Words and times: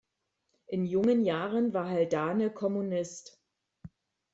In 0.65 0.87
jungen 0.87 1.23
Jahren 1.25 1.75
war 1.75 1.85
Haldane 1.87 2.49
Kommunist. 2.51 3.39